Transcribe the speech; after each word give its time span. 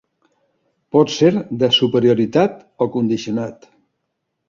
Pot 0.95 1.13
ser 1.17 1.29
de 1.65 1.71
superioritat 1.81 2.59
o 2.87 2.91
condicionat. 2.99 3.73